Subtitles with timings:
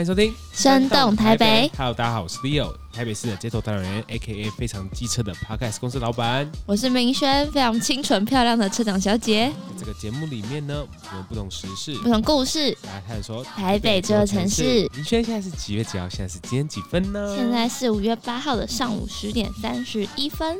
[0.00, 1.70] 欢迎收听《生动台北》。
[1.76, 6.50] Hello，大家好，我是 Leo，台北市的街头导览员，AKA 非常机车的 Podcast 公司老板。
[6.64, 9.52] 我是明轩，非常清纯漂亮的车长小姐。
[9.76, 14.88] 在这个节目里面呢，我们不同时事、不同故事，大家开始说台北这座城市。
[14.94, 16.08] 明轩现在是几月几号？
[16.08, 17.36] 现在是几点几分呢？
[17.36, 20.56] 现在是五月八号的上午十点三十一分。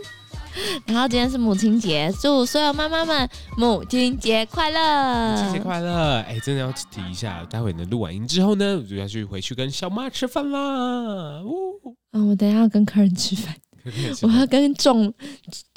[0.86, 5.36] 然后今天是母亲节，祝所有妈妈们母亲节快乐！
[5.36, 6.20] 母亲节快乐！
[6.20, 10.58] 哎，真的要提一下，待会呢录完音之后呢，我就要去回去跟小妈吃饭啦。
[10.58, 11.52] 哦，
[12.12, 13.54] 嗯，我等一下要跟客人吃饭。
[14.20, 15.12] 我要跟众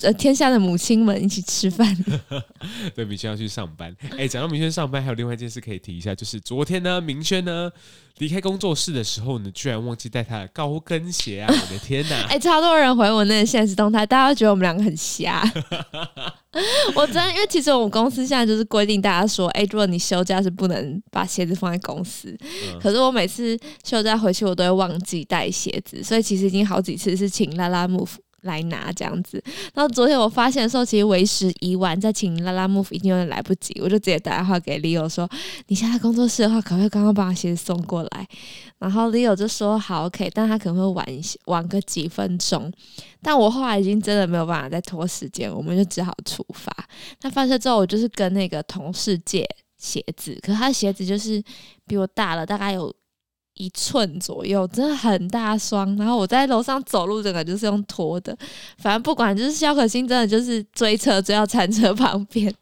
[0.01, 1.87] 呃天下的母亲们一起吃饭。
[2.93, 3.95] 对，明轩要去上班。
[4.17, 7.71] 哎，讲到明轩上班，还有另外一件事可以提一下，就是昨天呢，明轩呢
[8.19, 11.47] 离开工作室的时候呢，居然忘记带他的高跟鞋啊！
[11.49, 12.25] 我的天哪！
[12.29, 15.43] 哎，超多人回我那个现实动态，大家都觉得我们两个很瞎。
[16.95, 22.29] 我真的，因为其实我们公司现在就是规定大家说，哎，如果你休假是不能把鞋子放在公司。
[22.41, 28.11] 嗯、可是我每次休假回去，我都会忘记带鞋子，所以其实已经好几次是请 Lalamove
[28.43, 29.43] 来拿这样子。
[29.73, 35.29] 然后昨天我发现的时候，其实为时已晚，再请 Lalamove 已经有点来不及，我就直接打电话给 Leo 说
[35.67, 38.27] ：“你现在工作室的话，可不可以刚刚把鞋子送过来？”
[38.79, 42.71] 然后 Leo 就说：“好，OK，但他可能会晚一些，晚个几分钟。”
[43.21, 46.71] 但我后来已经真的没有办法再拖时间，我们就只好出发。
[47.21, 51.41] 那发车之后，我就是跟那个同事借鞋子，可是他的鞋子就是
[51.87, 52.93] 比我大了大概有
[53.55, 55.95] 一寸左右，真的很大双。
[55.97, 58.37] 然后我在楼上走路，整个就是用拖的。
[58.77, 62.53] 反正不管，就是肖可欣真的就是追车追到餐车旁边。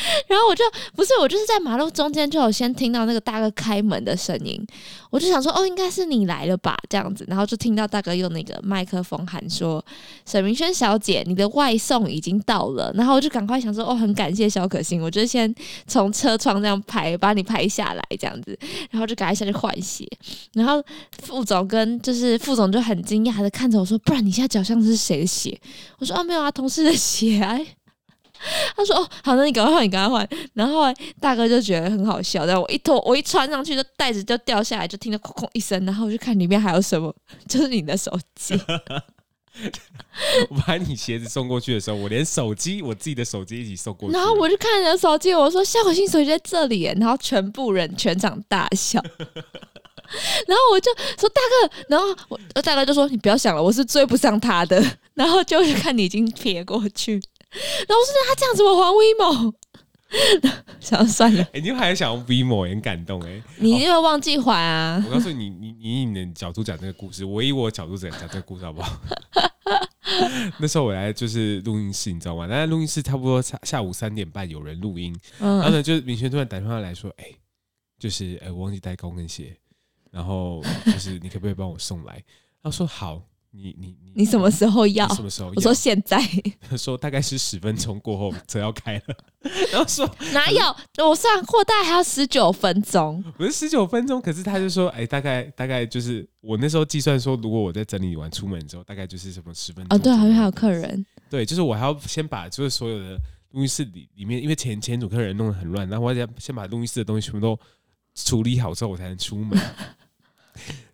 [0.28, 4.64] 然后我就不是我就是在马路中间就有先听到那个大哥开门的声音，
[5.10, 9.84] 我就想说哦，应该是你来了吧这样子，然后就听到大哥用那个麦克风喊说
[10.26, 15.52] ：“沈明轩小姐，你的外送已经到了。”然后我就赶快想说哦，很感谢小可心，我就先
[15.86, 18.58] 从车窗这样拍，把你拍下来这样子，
[18.90, 20.06] 然后就赶快下去换鞋。
[20.54, 20.82] 然后
[21.22, 25.58] 副总跟就是副总就很惊讶的看着我说：“不然你现在脚上是谁的鞋？”
[25.98, 27.58] 我说：“哦，没有啊，同事的鞋啊。”
[28.76, 37.14] 他说：“哦，好，那你赶快换，你赶快换。”然后后来大哥就觉得很好笑，然后我一脱，我一穿上去，就袋子就掉下来，就听到“哐哐”一声，然后我就看里面还有什么，
[37.48, 38.54] 就是你的手机。
[40.48, 44.14] 我把你鞋子送过去的时候，我连手机，我自己的手机一起送过去。
[44.14, 48.98] 然后我就看你的手机，我说：“夏可欣手机在这里。”然后全部人全场大笑。
[50.46, 54.82] 然后我就说：“大哥。”然后我大哥就说：“你不要想了，我是追不上他的。”
[55.14, 57.20] 然后就是看你已经撇过去。
[57.52, 59.54] 然后我说：“他这样怎么还 WeMo。
[60.80, 61.42] ”想算了。
[61.52, 63.42] 哎、欸，你还想用 WeMo，很感动哎、欸。
[63.58, 65.02] 你因为忘记还啊？
[65.06, 69.00] 我告诉你，你你以你的角度讲这个故事，我以我的角度讲讲这个故事好不好？
[70.58, 72.46] 那时候我来就是录音室，你知道吗？
[72.46, 77.36] 那录音室差不多下下午三点半有人录音，嗯、然后呢，就是明轩突然打电话来说：“哎、欸，
[77.98, 79.56] 就是哎、欸，我忘记带高跟鞋，
[80.10, 82.22] 然后就是你可不可以帮我送来？”
[82.62, 83.22] 他说：“好。”
[83.54, 85.06] 你你你你什么时候要？
[85.14, 85.54] 什么时候要？
[85.56, 86.18] 我说现在。
[86.68, 89.16] 他 说大概是十分钟过后车要开了，
[89.70, 91.06] 然后说哪有？
[91.06, 93.22] 我算货大概还要十九分钟。
[93.36, 99.96] 不是十九分钟，可是他就说，哎、欸，大概大概就是我那时候计算说，如果我在整理完出门之后，大概就是什么十分钟。
[99.96, 101.04] 哦，对，好像还有客人。
[101.28, 103.18] 对，就是我还要先把就是所有的
[103.50, 107.58] 录音室里里面，因为前前组客人弄得很乱，然后我要先把录音室的东西全部都
[108.14, 109.58] 处理好之后，我才能出门。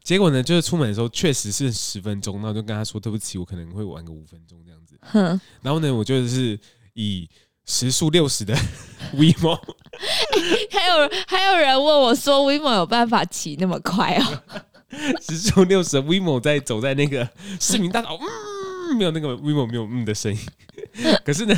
[0.08, 4.98] 结果呢，就是出门的时候确实是十分钟，然后就跟他说对不起，我可能会晚个五分钟这样子。
[5.04, 6.58] 哼然后呢，我就是
[6.94, 7.28] 以
[7.66, 8.54] 时速六十的
[9.12, 9.60] WeMo，欸、
[10.72, 14.42] 还有还有人问我说 WeMo 有办法骑那么快哦？
[15.20, 17.28] 时速六十的 WeMo 在走在那个
[17.60, 20.40] 市民大道，嗯，没有那个 Vimo 没有嗯的声音。
[21.22, 21.54] 可是呢，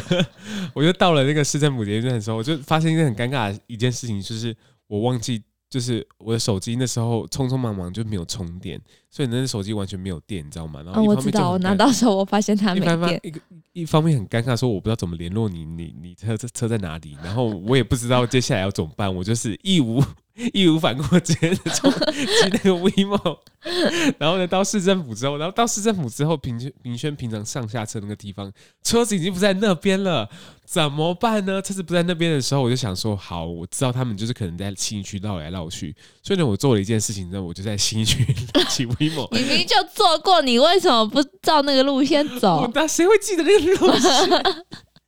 [0.74, 4.56] 我就到了那个市政府捷运站的时候，我就发现一件很尴尬的一件事情，就是
[4.88, 5.40] 我忘记。
[5.70, 8.78] 就是我的手机那时候匆匆忙忙就没有充电，
[9.10, 10.80] 所以那手机完全没有电，你知道吗？
[10.84, 13.20] 然后、哦、我知道，我拿到时候我发现它没电。
[13.24, 13.40] 一个
[13.72, 17.16] 一方面很尴尬，说我不知道怎么联络你，你你车车在哪里？
[17.22, 20.02] 然后我也不知道接下来要怎么办，我就是义无。
[20.54, 23.38] 义无反顾，直接冲去那个 WeMo，
[24.16, 28.50] 然后呢，到市政府之后，然后到市政府之后，平平轩平常上下车那个地方，
[28.82, 30.26] 车子已经不在那边了，
[30.64, 31.60] 怎么办呢？
[31.60, 38.24] 车子不在那边的时候，我就想说，好，我知道他们就是可能在信义区绕来绕去，所以呢，我做了一件事情，然后我就在信义区
[38.70, 42.70] 骑你明明就做过，你为什么不照那个路线走？
[42.74, 44.10] 那谁会记得那个路线？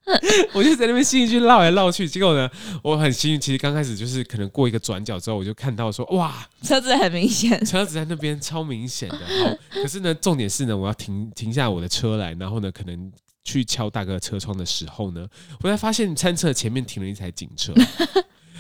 [0.52, 2.50] 我就在那边信义区绕来绕去，结果呢，
[2.82, 3.40] 我很幸运。
[3.40, 9.16] 其实刚开始就是可能过一个转角之后，我就看到说，哇，车子很明显，车子在那边超明显的。
[9.16, 13.12] 好， 可是呢，重点是呢，我要停停下我的车来，然后呢，可能
[13.44, 15.24] 去敲大哥车窗的时候呢，
[15.62, 17.72] 我才发现餐车前面停了一台警车。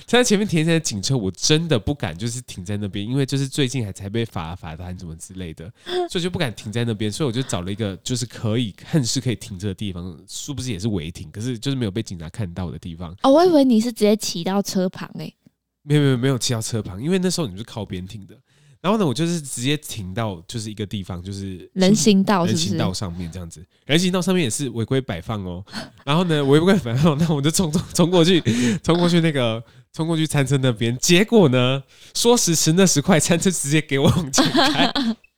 [0.06, 5.72] 站在前面停下的警车，我真的不敢就是停在那边，因为就是最近还才被罚罚单什么之类的，
[6.10, 11.30] 所以就不敢停在那边，所以我就找了一个就是可以看是可以停车的地方，是不是也是违停？
[11.30, 13.16] 可是就是没有被警察看到的地方。
[13.22, 15.36] 哦，我以为你是直接骑到车旁诶、欸，
[15.82, 18.36] 没有没有没有骑到车旁，因为那时候你是靠边停的。
[18.82, 23.64] 然后呢，我就是直接停到就是一个地方，就是人行道是不是，人行道上面这样子。
[23.86, 25.64] 人行道上面也是违规摆放哦。
[26.04, 28.42] 然后呢，违规摆放，那我就冲冲 冲过去，
[28.82, 29.62] 冲过去那个
[29.92, 30.98] 冲过去餐车那边。
[30.98, 31.80] 结果呢，
[32.12, 34.92] 说时迟那时快，餐车直接给我往前开。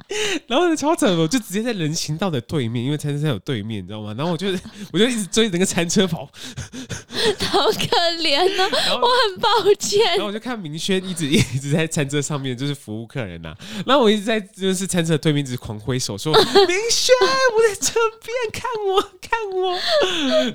[0.47, 4.15] 然后呢，超扯，我就直接在人行道的对面，因为餐车有对面，你知道吗？
[4.17, 4.49] 然后我就
[4.93, 6.27] 我就一直追着那个餐车跑，
[7.51, 7.87] 好可
[8.21, 9.49] 怜哦，我很抱
[9.79, 10.05] 歉。
[10.11, 13.56] 然后我就看明轩一直一直在餐车上面，就是服务客人呐、啊。
[13.87, 16.45] 然后我一直在就是餐车对面一直狂挥手说：“明
[16.91, 17.15] 轩，
[17.57, 19.79] 我在这边，看我，看我。”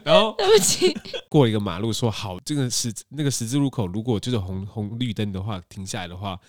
[0.05, 0.95] 然后对不起，
[1.27, 6.39] 过了一个马路，说：“好，这个十那个十字路口，如果就是红红绿灯的话，停下来的话。”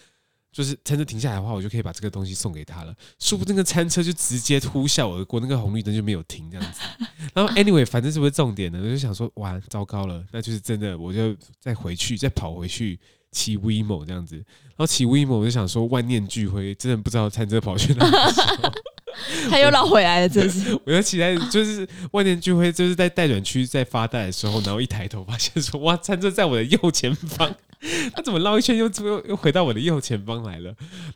[0.53, 2.95] 就是餐车停下来的话，我就可以把这个东西送给他了。
[3.19, 6.81] 说不定那个餐车就直接呼啸而过，那个红绿灯就没有停这样子。
[7.33, 8.81] 然后 anyway，反正是不是重点呢？
[8.83, 12.99] 我就想说，哇，糟糕了，那就是真的，我就再回去，再跑回去
[13.31, 14.37] 骑 WeMo 这样子。
[14.37, 18.13] 然后骑 WeMo，我就想说，万念俱灰，真的不知道餐车跑去哪里。
[19.51, 20.79] 他又绕回来了，真是。
[20.85, 27.55] 我就骑在就是万念俱灰，就是在待转区在发呆的时候，然后一抬头发现说，哇，餐车在我的右前方。
[28.15, 30.65] 他怎么绕一圈又又又回到我的右前方来了？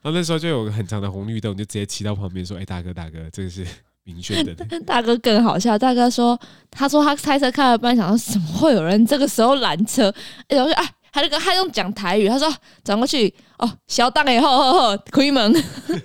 [0.00, 3.66] 然后那时候就有个很长的红绿灯，我就直接骑到旁边说：“哎、欸，大哥大哥，这个是
[4.04, 4.54] 明确的。
[4.86, 6.40] ”大哥更好笑，大哥说
[6.72, 10.04] ：“他说他开车开了半小时，怎么会有人这个时候拦车？”
[10.48, 12.50] 然后就哎，他就跟他用讲台语，他说
[12.82, 15.52] ：“转过去哦，小档以后后后开门，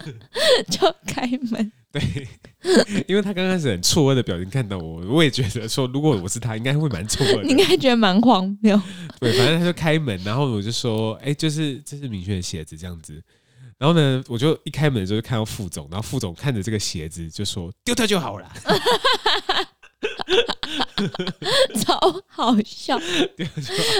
[0.69, 2.27] 就开门。”对。
[3.07, 7.43] 因为他刚开始很错愕的表情看到我，我也觉得说，如果我是他，应该会蛮错愕的。
[7.43, 8.79] 你应该觉得蛮荒谬。
[9.21, 13.21] 对，反正他就开门，然后我就说：“哎、欸，就是这是明轩的鞋子，这样子。”
[13.79, 18.51] 然后呢，我就一开门的时候就看到副总，然后副总看着这个鞋子就说：“丢掉就好了。”
[21.81, 22.95] 超好笑，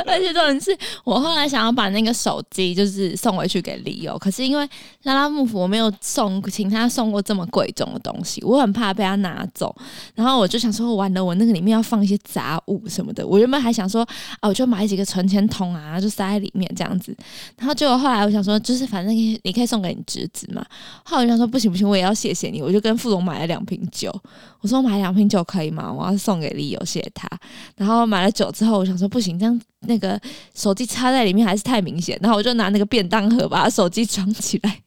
[0.06, 4.68] 而且重点是我后来想要把那个手机就是送回去给李友，可是因为
[5.04, 9.76] 拉拉木府我没有送，请他送过这么贵重的东西，我很怕被他拿走，
[10.16, 14.02] 然后我就想说，完了，我那个里面要放一些杂物什么的，我原本还想说
[14.40, 17.16] 啊，我就买几个存钱筒啊，就塞在里面这样子，
[17.58, 20.66] 然后结果后来我想说，就是反正你可以送给你侄子嘛，
[21.04, 24.14] 后来我想说不行不行，我也要谢谢你，我就跟副总买了两瓶酒，
[24.62, 25.92] 我说买两瓶酒可以吗？
[25.92, 27.30] 我要送给李友谢他，
[27.78, 30.20] 然后买了酒之后，我想说不行，这样那个
[30.56, 34.82] 手机插在里面还是太明显，然后我就拿那个便当盒把手机装起来，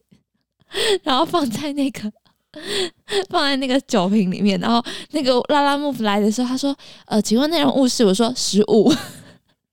[1.05, 2.13] 然后放在那个
[3.31, 6.77] 放在那个酒瓶里面，然后那个拉拉木来的时候，他说
[7.07, 8.93] ：“呃，请问内容物是？”我说：“食物。”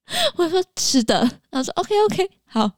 [0.37, 1.19] 我说：“是的。”
[1.51, 2.71] 然后说：“OK OK，好。”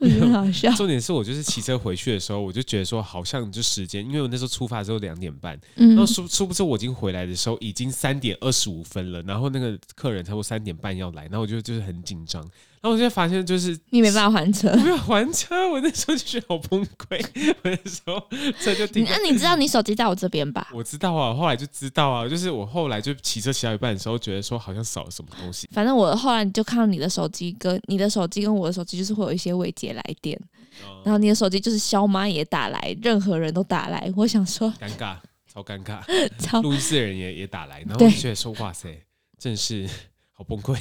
[0.00, 0.72] 我觉得好笑。
[0.72, 12.48] 重点是我就是骑车回去的时候，我就觉得说好像就时间，因为我那时候出发的时候两点半，嗯、然后殊殊不知我已经回来的时候已经三点二十五分了，然后那个客人差不多三点半要来，然后我就就是很紧张。
[12.82, 17.24] 然后我就发现，就是你没办法还车，没有还车，我那时候就觉得好崩溃。
[17.62, 18.20] 我那时候
[18.60, 19.06] 车就停。
[19.08, 20.68] 那你知道你手机在我这边吧？
[20.74, 25.68] 我知道啊，后来就知道啊，就是我后来就骑车骑到一半的时候，觉得说好像少了什么东西。
[25.70, 30.36] 反正我后来就看到你的手机跟你的手机跟我的手机，就是会有一些未接来电，
[30.84, 34.12] 嗯、然后你的手机就是肖妈也打来，任何人都打来。
[34.16, 36.00] 我想说，尴尬，超尴尬，
[36.36, 39.04] 超录音室的人也也打来，然后我觉得说哇塞，
[39.38, 39.88] 真是。
[40.34, 40.80] 好崩溃，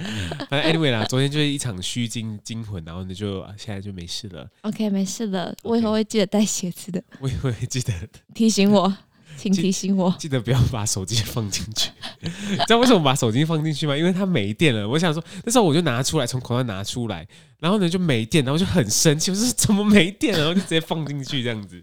[0.48, 4.48] 反正 anyway 啦，昨天就是一场虚惊惊魂，然后呢就现在就没事了。
[4.62, 7.02] OK，没事了，我以后会记得带鞋子的。
[7.20, 7.92] 我也会记得
[8.34, 8.96] 提醒我，
[9.36, 11.90] 请提醒我，记得不要把手机放进去。
[12.22, 13.96] 你知道为什么把手机放进去吗？
[13.96, 14.88] 因为它没电了。
[14.88, 17.26] 我想说，那时候我就拿出来，从口袋拿出来，
[17.58, 20.38] 然后呢就没电，然后就很生气，我说怎么没电了？
[20.38, 21.78] 然后就直接放进去这样子。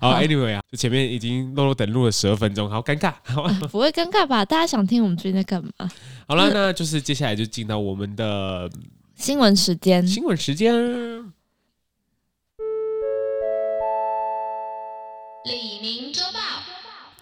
[0.00, 3.58] 好， anyway 啊，就前面已经漏漏等录了十二分钟，好尴尬，好吧？
[3.70, 4.44] 不会尴尬吧？
[4.44, 5.70] 大家想听我们最近在干嘛？
[6.26, 8.68] 好了，那就是接下来就进到我们的
[9.14, 10.04] 新闻时间。
[10.06, 10.74] 新闻时间，
[15.44, 16.41] 李明周报。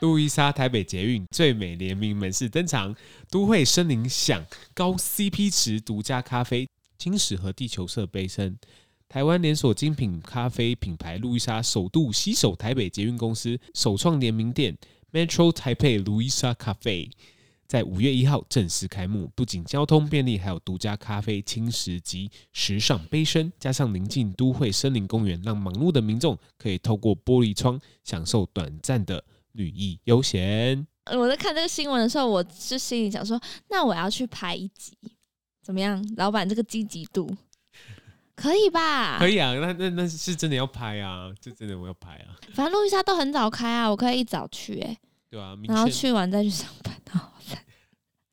[0.01, 2.95] 路易莎台北捷运最美联名门市登场，
[3.31, 4.43] 都会森林享
[4.73, 6.67] 高 CP 值独家咖啡，
[6.97, 8.57] 青石和地球色杯身。
[9.11, 14.75] 台湾连锁精品咖啡品牌路易莎首度携手台北捷运公司，首创联名店
[15.13, 17.11] Metro 台北路易莎咖啡，
[17.67, 19.31] 在五月一号正式开幕。
[19.35, 30.87] 不仅交通便利，还有独家咖啡轻食及时尚杯身，加上临近都会森林公园，让忙碌的民众可以透过玻璃窗享受短暂的旅意悠闲。
[31.13, 34.97] 我在看这个新闻的时候，我是心里想说，那我要去拍一集。
[35.63, 36.05] 怎么样？
[36.17, 37.31] 老板这个积极度
[38.35, 39.19] 可以吧？
[39.19, 42.37] 可以啊，那那那是真的要拍啊，这真的我要拍啊。
[42.55, 44.99] 反正路易莎都很早开啊，我可以一早去哎、欸。
[45.29, 46.91] 对啊，然后去完再去上班。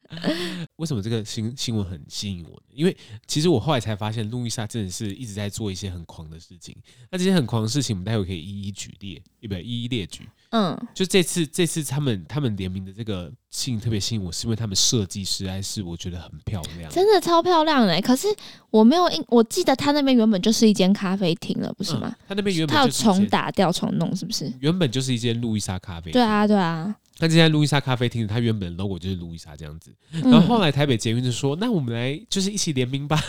[0.77, 2.73] 为什么这个新新闻很吸引我呢？
[2.73, 2.97] 因为
[3.27, 6.73] 其实我后来才发现，路易莎真的是一直在做一些很狂的事情。
[7.11, 9.61] 那这些很狂的事情，我们待会可以一一举例，对不对？
[9.61, 10.27] 一一列举。
[10.49, 13.31] 嗯，就这次这次他们他们联名的这个
[13.63, 17.99] 信特别吸引我，是因为他们设计实在是我觉得很漂亮，真的超漂亮的。
[18.01, 18.27] 可是
[18.69, 22.07] 我没有印，我记得他那边原本就是一间咖啡厅了，不是吗？
[22.07, 24.51] 嗯、他那边原本他要重打掉重弄，是不是？
[24.59, 26.11] 原本就是一间路易莎咖啡。
[26.11, 26.95] 对啊，对啊。
[27.19, 33.19] 那这家路易莎咖啡厅，它原本的 logo 就是路易莎这样子，然后后来台北捷运就说：“嗯、那我们来就是一起联名吧。”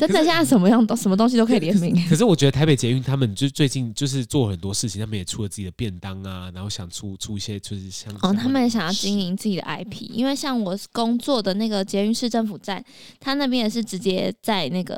[0.00, 1.94] 真的，现在什么样都什么东西都可以联名。
[2.08, 12.84] 可是我觉得台北捷运他们就最近就是做很多事情，他们也出了自己的便当啊，然后想出出一些就是像哦，他们也想要经营自己的 IP，因为像我工作的那个捷运市政府站，
[13.20, 14.96] 他那边也是直接在那个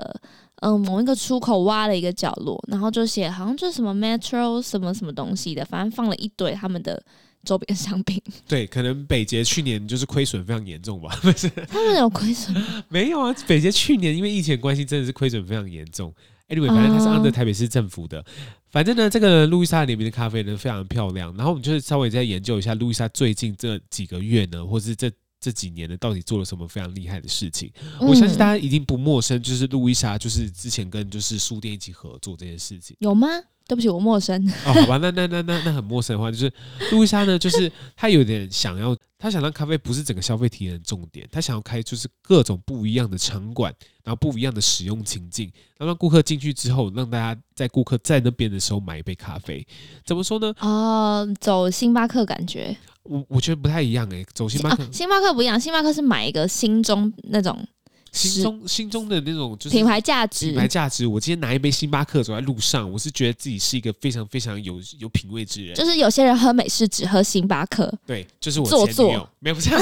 [0.61, 7.02] 嗯、呃、某一个出口挖了一个角落，然后就写好像就是什么 Metro 什么什么东西的，反正放了一堆他们的。
[7.44, 8.18] 周边商品，
[8.49, 11.14] 对，可能北捷去年就是亏损非常严重吧？
[11.21, 12.56] 不是，他们有亏损？
[12.88, 16.11] 没有啊，北捷去年因为疫情关系，真的是亏损非常严重。
[16.54, 18.25] Anyway，反正它是 under 台北市政府的。
[18.70, 21.34] 反正呢，这个路易莎联名的咖啡呢非常漂亮。
[21.37, 27.70] 然后我们就是稍微再研究一下路易莎最近这几个月呢，或是这这几年呢，到底做了什么非常厉害的事情。
[28.00, 33.28] 嗯、我相信大家一定不陌生，就是路易莎就是之前跟就是书店一起合作这件事情，有吗？
[33.66, 34.47] 对不起，我陌生。
[34.66, 36.52] 哦，好吧，那那那那那很陌生的话，就是
[36.92, 49.66] 路易莎呢， 就是她有点想要，她想让咖啡不是整个消费体验的重点，她想要开就是各种不一样的场馆，然后不一样的使用情境，然后让顾客进去之后，让大家在顾客在那边的时候买一杯咖啡。
[50.04, 50.54] 怎么说呢？
[50.61, 52.76] 哦，走星巴克感觉。
[53.04, 57.66] 我我觉得不太一样哎，走星巴克，啊，星巴克不一样，星巴克是买一个心中那种。
[58.14, 61.04] 心中心中的那种就是品牌价值，品牌价值。
[61.06, 65.75] 我今天拿一杯星巴克走在路上，我是觉得自己是一个非常非常有有品味之人。
[65.75, 69.80] 就是有些人喝美式只喝星巴克，对，就是我做作，没有这样。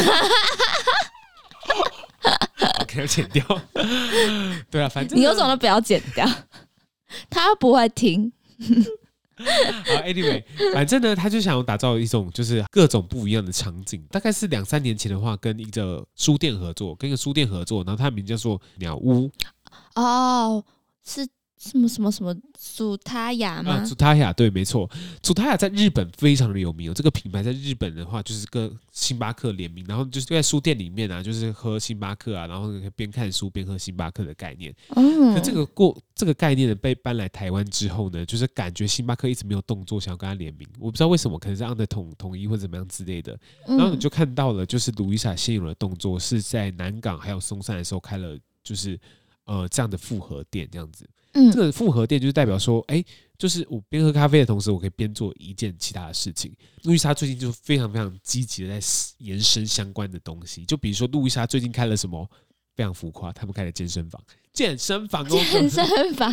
[2.80, 3.44] OK， 要剪掉。
[4.70, 6.26] 对啊，反正你有种都不要剪掉，
[7.28, 8.32] 他不会听。
[9.42, 14.04] 好，Anyway，反正呢，他就想要打造一种就是各种不一样的场景。
[14.10, 19.30] 大概是两三年前的话，跟一个书店合作，跟一个书店合作，然后他名叫做鸟屋。
[19.94, 20.64] 哦，
[21.04, 21.26] 是。
[21.62, 23.84] 什么什么什么祖他雅吗？
[23.84, 24.90] 祖他雅对，没错，
[25.22, 26.94] 祖他雅在日本非常的有名哦。
[26.94, 34.74] 这个品牌在日本的话，就是跟星巴克联名，然后就是在书店里面啊，就是喝星巴克啊，然后边看书边喝星巴克的概念。
[34.96, 43.38] 嗯，可这个过这个概念呢，被搬来台湾之后呢，就是感觉星巴克一直没有动作，想要跟他联名，我不知道为什么，可能是 under 统统一或者怎么样之类的。
[43.68, 48.98] 然后你就看到了，就是卢易莎现有的动作是在南港还有松山的时候开了，就是
[49.44, 51.08] 呃这样的复合店这样子。
[51.32, 53.02] 嗯，这个复合店就是代表说，哎，
[53.38, 56.54] 就是我边喝咖啡的同时，我可以边做一件其他的事情。
[56.82, 58.86] 路易莎最近就非常非常积极的在
[59.18, 62.28] 延伸相关的东西，就比如说路易莎最近开了什么
[62.74, 64.20] 非常浮夸，他们开了健身房，
[64.52, 66.32] 健身房哦，健身房，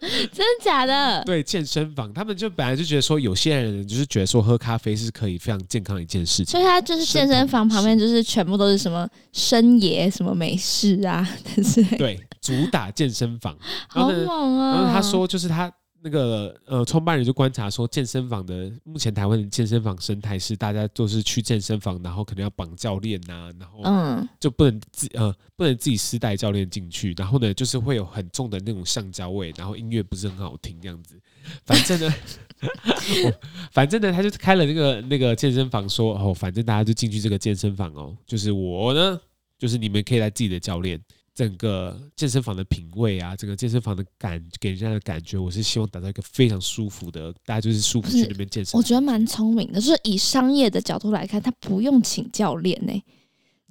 [0.00, 1.22] 真的假的？
[1.26, 12.20] 对，健身房，他们就本来就觉得说，有些人就是觉得说喝咖啡是可以非常健康的一件事情，所以他就是健身房旁边就是全部都是什么深野什么美式啊， 但是对。
[12.44, 13.56] 主打健身房，
[13.88, 14.74] 好猛啊！
[14.74, 15.72] 然后他说，就是他
[16.04, 31.18] 那个呃，创办人就观察说，健身房的目前台湾的健身房生态是，大家都是去健身房，然后可能要绑教练呐、啊，然后嗯，就不能自呃不能自己私带教练进去，然后呢，就是会有很重的那种橡胶味，然后音乐不是很好听这样子。
[31.64, 32.14] 反正呢，
[33.72, 39.18] 反正呢，他就开了那个那个健身房说，说哦，反正大家就进去这个健身房哦，就是我呢，
[39.58, 41.00] 就是你们可以来自己的教练。
[41.34, 48.78] 整个健身房的品味啊，整个健身房的感给人家的感觉，我是希望打造一个非常舒服的，大家就是舒服去那边健身。
[48.78, 53.04] 我觉得蛮聪明的，就是以商业的角度来看，他不用请教练呢、欸，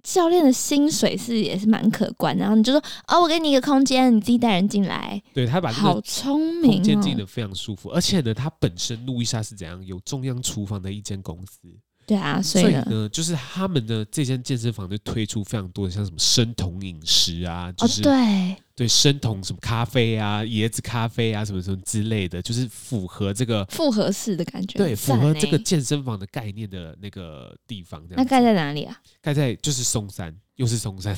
[0.04, 2.36] 教练的薪水是也是蛮可观。
[2.36, 5.22] 然后你就说，哦，我给你一个空间，你自己带人进来。
[5.34, 11.74] 对，他把好聪明，空间进的非常舒服，而且呢，他本身路易莎是怎样有中央厨房的一间公司。
[12.06, 28.06] 对啊，所以，呢，就是他们的这间健身房就推出非常多的像什么生酮饮食啊，就是、哦、对对生酮什么咖啡啊、椰子咖啡啊什么什么之类的，就是符合这个复合式的感觉，对，符合这个健身房的概念的那个地方。
[28.10, 29.00] 那盖在哪里啊？
[29.22, 31.16] 盖在就是松山，又是松山，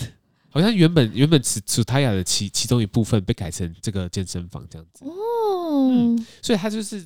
[0.49, 7.05] 好像原本原本是楚泰雅的其其中一部分被改成这个健身房这样子哦、嗯，所以它就是。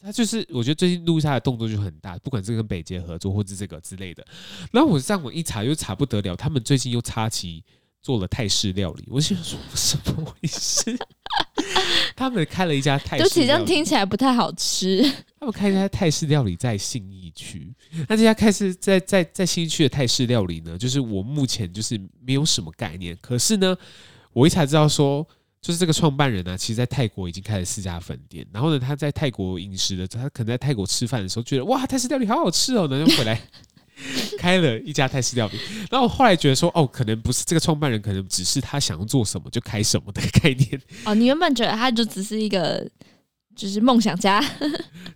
[0.00, 4.24] 他就是，我觉得最近录下的动作就很大，不管是跟北捷合作，或是这个之类的。
[4.72, 7.64] 然后我上网一查，又查不得了，他们最近又插旗
[8.00, 9.04] 做了泰式料理。
[9.08, 10.96] 我想说什么回事？
[12.14, 15.02] 他们开了一家泰式，就这样听起来不太好吃。
[15.38, 17.72] 他们开一家泰式料理在信义区，
[18.08, 23.16] 那这家开始在在在信义区的泰式料理呢，就是我目前就是没有什么概念。
[23.20, 23.76] 可是呢，
[24.32, 25.26] 我一才知道说，
[25.68, 28.46] 就是这个创办人呢、啊，其实在泰国已经开了四家分店。
[28.50, 33.38] 然后呢，他在泰国饮食的，他可能在泰国吃饭的时候觉得哇，泰式料理好好吃哦，然后 就回来
[34.40, 35.58] 开了一家泰式料理。
[35.90, 40.80] 然后后来觉得说，哦，可能不是这个创办人，可能只是他想要做什么就开什么的概念。
[41.04, 42.90] 哦，你原本觉得他就只是一个。
[43.54, 44.40] 就是梦想家，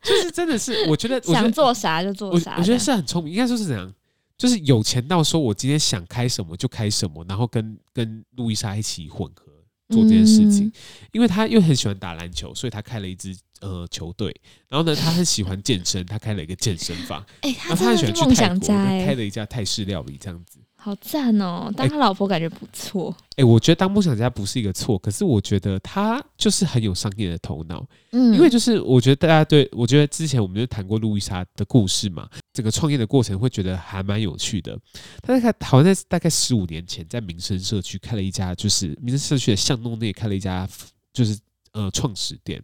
[0.02, 2.56] 就是真的是，我觉得想做啥就做啥。
[2.58, 3.94] 我觉得是很聪明，应该说是怎样？
[4.36, 9.51] 就是有钱到说我今天想开什么就开什么，然后跟跟路易莎一起混合
[9.92, 10.66] 做这件事情。
[10.66, 10.72] 嗯、
[11.12, 14.34] 因为他又很喜欢打篮球，所以他开了一支呃球队。
[14.68, 17.24] 然后呢，他很喜欢健身，他开了一个健身房。
[17.42, 20.58] 哎、欸，他真的是梦想家，哎，开了一家泰式料理这样子。
[20.84, 21.72] 好赞哦！
[21.76, 23.14] 当他老婆感觉不错。
[23.36, 27.86] 哎、欸欸，我觉得当梦想家不是一个错，可是我觉得他就是很有商业的头脑。
[28.10, 34.76] 嗯，因为就是我觉得大家对我觉得之前我们就谈过路易莎的故事嘛，整个创业的过程会觉得还蛮有趣的。
[35.22, 40.68] 他在好像在大概十五年前，在民生社区开了一家，就是民生社区的巷弄内开了一家，
[41.12, 41.38] 就是
[41.74, 42.60] 呃创始店。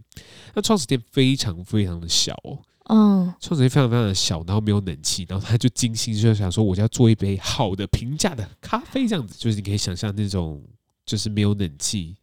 [0.54, 2.58] 那创始店非常非常的小哦。
[2.88, 10.62] 嗯，创始人非常非常的小，然后没有冷气，然后他就精心就想说，我就要做一杯好的、平价的咖啡，这样子，就是你可以想象那种
[11.04, 12.16] 就是没有冷气，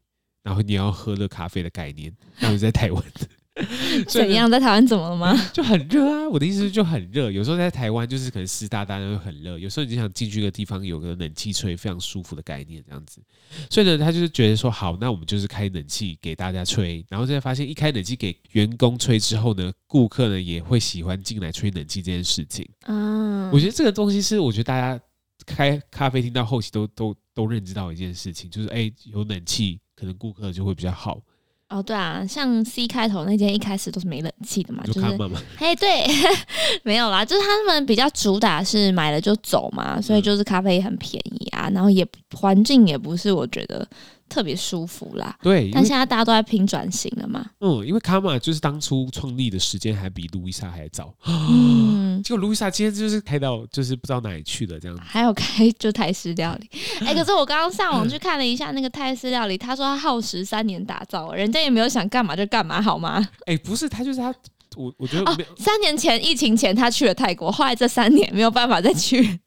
[0.43, 3.03] 然后你要喝热咖啡的概念，然后在台湾。
[4.07, 4.51] 怎样？
[4.51, 5.33] 在台湾怎么了吗？
[5.53, 6.27] 就很热啊！
[6.29, 7.31] 我的意思是就很热。
[7.31, 13.21] 有时候在台湾就是可能湿哒哒的会很热，有时候你就想进去一个地方有个冷气吹，非常舒服的概念这样子。
[13.69, 22.67] 所以呢，他就是觉得说好，那我们就是开冷气给大家吹，然后现在发现一开冷气给员工吹之后呢，顾客呢也会喜欢进来吹冷气这件事情。
[22.81, 25.01] 啊，我觉得这个东西是我觉得大家
[25.45, 31.21] 开咖啡厅到后期都都都认知到一件事情，就是哎、欸，有冷气可能顾客就会比较好。
[31.69, 35.01] 哦，对啊，像 C 开头那间一开始都是没冷气的嘛，就是，
[35.57, 36.05] 嘿，对，
[36.83, 43.87] 没有啦，就是他们比较主打是买了就走嘛，所以就是咖啡也很便宜啊，然后也环境也不是我觉得。
[44.27, 47.45] 特别舒服啦，对，但现在大家都在拼转型了嘛。
[47.59, 51.13] 嗯，因为卡玛就是当初创立的时间还比路易莎还早。
[51.25, 55.03] 嗯， 结果路易莎今天就是开到就是不知道哪里去了这样子。
[55.05, 56.69] 还有开就泰式料理，
[57.01, 63.17] 哎、欸，可是我刚刚上网 去看了一下那个泰式料理，他说他耗时三年打造，人家也没有想干嘛就干嘛，好吗？
[63.45, 64.33] 哎、欸，不是，他就是他，
[64.75, 69.39] 我我觉得哦，三年前疫情前他去了泰国，后来这三年没有办法再去，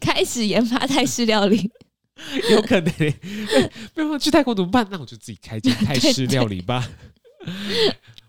[0.00, 1.70] 开始研发泰式料理。
[2.50, 3.12] 有可能，没
[3.94, 4.86] 办法去泰国怎么办？
[4.90, 6.88] 那我就自己开间泰式料理吧。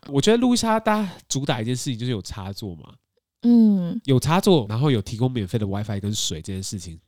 [0.07, 2.93] 我觉得路易莎大家主打一件事情就是有插座嘛，
[3.43, 6.99] 嗯，有插座，然后有提供免费的 WiFi 跟水，这件事情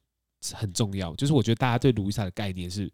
[0.54, 1.16] 很重要。
[1.16, 2.92] 就是我觉得大家对路易莎的概念是。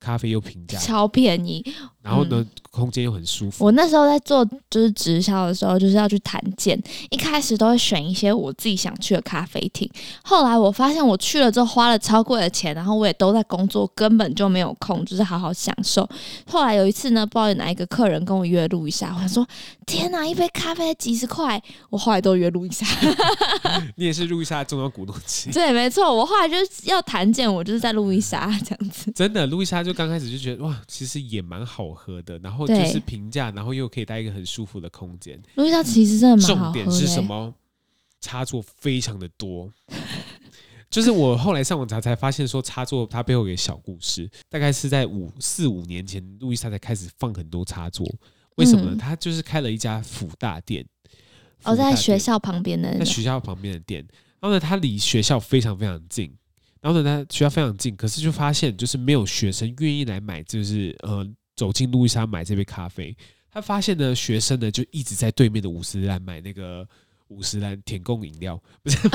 [0.00, 1.64] 咖啡又平价，超便宜，
[2.02, 3.64] 然后呢，嗯、空间又很舒服。
[3.64, 6.80] 我那时候在做就是直销的时候，就是要去谈件，
[7.10, 9.90] 一开始都会选一些我自己想去的咖啡厅。
[10.22, 16.08] 后来我发现我去了之后花了超贵的钱，然后我也都在工作，根本就没有空，就是好好享受。
[16.46, 19.44] 后来有一次呢，不知道有哪一个客人跟我约路一下，我想说
[19.84, 22.86] 天哪，一杯咖啡几十块，我后来都约路一下。
[23.96, 25.52] 你也是路易莎的重要股东之一。
[25.52, 29.10] 对，没错，我后来就是要谈件，我就是在路易莎这样子。
[29.10, 29.87] 真的，路易莎。
[29.88, 35.40] 就刚开始就觉得哇，其实也蛮好喝的，然后就是平价，然后又可以带一个很舒服的空间。
[35.54, 36.84] 路易莎其实真的蛮好喝的。
[36.84, 37.54] 重点是什么？
[38.20, 39.72] 插座非常的多，
[40.90, 48.06] 就是我后来上网查才发现，说插座它背后有个小故事，大概是在五四五年前，路易莎才开始放很多插座。
[48.56, 48.96] 为什么呢？
[49.00, 50.84] 他就是开了一家辅大店，
[51.62, 54.06] 哦，在学校旁边的，在学校旁边的店，
[54.40, 56.36] 然后呢，它离学校非常非常近。
[56.80, 63.16] 然后呢，他学校非常近，可是就发现就是没有学生愿意来买，就是呃走进路易莎买这杯咖啡。
[63.50, 66.86] 他发现呢，学生呢就一直在对面的五十岚买那个
[67.28, 68.60] 五十岚舔共饮料。
[68.82, 69.08] 不是，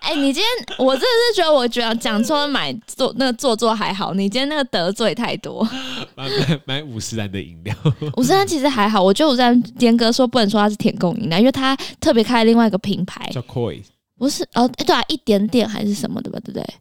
[0.00, 5.66] 哎、欸，你今天我真的是觉得，我觉得讲错买做那个做做还好，你今天那个得罪太多。
[6.14, 7.74] 买买买五十岚的饮料，
[8.16, 13.82] 五十岚其实还好，我觉得五十岚严格说不能说它是舔共饮料，因为它特别开另外一个品牌叫 Koi。
[14.20, 16.74] 不是哦，对啊，一点点还是什么的吧，对不对？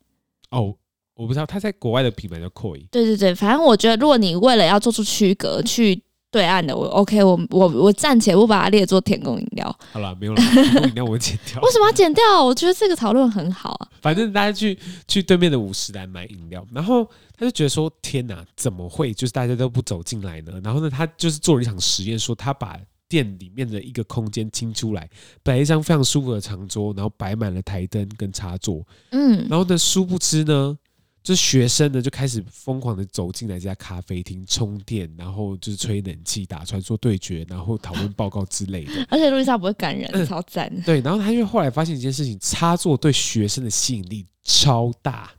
[0.52, 0.76] 哦，
[1.16, 2.86] 我不知道，他在国外的品牌叫 Koi。
[2.92, 9.74] 对对对，反正我觉得，如果你为了要做出区隔，去对岸的，我 OK，我我我暂且不把它列作舔共饮料。
[9.94, 11.62] 好了，没有了，舔共饮料我剪掉。
[11.64, 12.44] 为什么要剪掉？
[12.44, 13.88] 我觉得这个讨论很好啊。
[14.02, 17.06] 反正大家去去对面的五十来买饮料，然后
[17.38, 19.14] 他就觉得说：“天哪，怎么会？
[19.14, 22.78] 就是大家都不走进来呢？”然后呢，他就是做了一场实验，说他把。
[23.10, 25.10] 店里面的一个空间清出来，
[25.44, 28.88] 摆一张非常舒服的长桌，然后摆满了台灯跟插座。
[29.10, 30.78] 嗯，然后呢，殊不知呢，
[31.24, 38.92] 就学生呢就开始疯狂的走进来这家咖啡厅充电，然后就是吹冷气、打传说对决，然后讨论报告之类的。
[39.10, 40.72] 而且路易莎不会感人，超赞。
[40.86, 45.32] 对，然后他就后来发现一件事情，插座对学生的吸引力超大。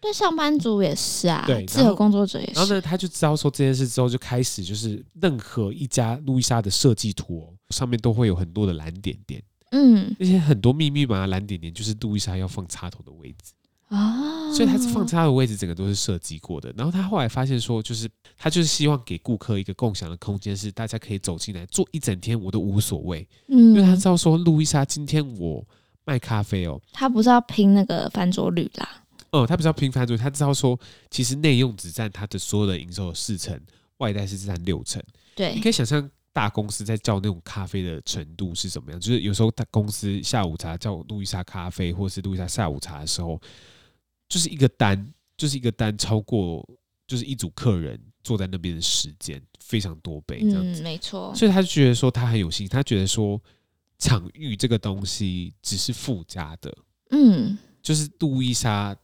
[0.00, 2.52] 对上班族也是啊，对，自由工作者也是。
[2.54, 13.52] 然后呢，他就知道说这件事之后，就开始就是任何一家路易莎的设计图哦，上面都会有很多的蓝点点，嗯，那些很多密密麻麻蓝点点，就是路易莎要放插头的位置
[13.88, 16.72] 啊，哦、所以他是放插头的位置，整个都是设计过的。
[16.76, 18.08] 然后他后来发现说，就是
[18.38, 25.62] 他就是希望给顾客一个共享的空间，是大家可以走进来坐一整天，我都无所谓，嗯，因为他知道说路易莎今天我
[26.06, 28.99] 卖咖啡哦，他不是要拼那个翻桌率啦。
[29.32, 33.58] 哦，他不知道拼翻桌，他知道说，其实内用只占他的所有的营收的四成，
[33.98, 35.00] 外带是占六成。
[35.36, 38.98] 对，你可以想象大公司在叫那种咖啡的程度是怎么样？
[38.98, 43.40] 就是有时候大公司下午茶叫路易莎咖啡，或是路易莎下午茶的时候，
[44.28, 46.68] 就是一个单，就是一个单超过，
[47.06, 50.80] 就是一组客人坐在那边的时间非常多倍这样子。
[50.80, 51.32] 嗯，没错。
[51.36, 53.40] 所以他就觉得说他很有心，他觉得说
[53.96, 56.76] 场域这个东西只是附加的。
[57.10, 58.96] 嗯，就是路易莎。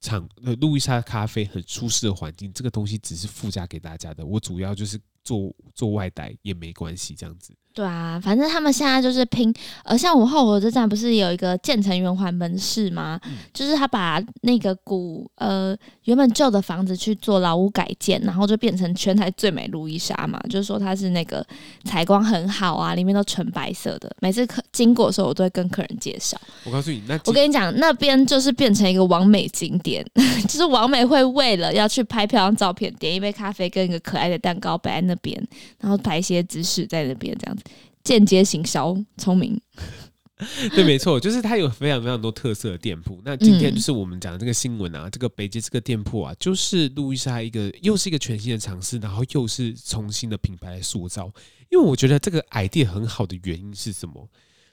[0.00, 4.24] 场呃，路易莎咖啡很舒适的环境，这个东西只是附加给大家的。
[4.24, 7.52] 我主要就是做做外带也没关系，这样子。
[7.74, 13.20] 对啊，反正他们现在就是拼，呃，像我们后火车站不是有一个建成圆环门市吗？
[13.26, 20.40] 嗯、就是他把那个古呃原本旧的房子去做老屋改建，然后就变成全台最美路易莎嘛。
[20.50, 21.46] 就是说它是那个
[21.84, 24.10] 采光很好啊，里面都纯白色的。
[24.20, 26.36] 每次客经过的时候，我都会跟客人介绍。
[26.64, 30.04] 我告诉你，那我跟你讲，那边就是变成一个完美景点，
[30.48, 35.42] 就是王美会为了要去拍漂亮照片，点一杯咖啡跟一个可爱的蛋糕摆在那边，
[35.78, 37.64] 然后摆一些姿势在那边这样子。
[38.04, 39.60] 间接行销，聪明。
[40.70, 43.20] 对，没错，就是它有非常非常多特色的店铺。
[43.24, 51.30] 那今天就是我们讲的这个新闻啊，嗯、这个北街这个店铺啊，就是路易莎一个又是一个全新的尝试，然后又是重新的品牌来塑造。
[51.70, 54.28] 因为我觉得这个 idea 很好的原因是什么？